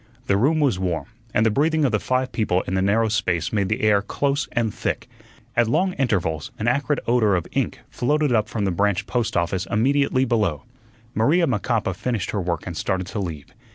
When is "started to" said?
12.75-13.19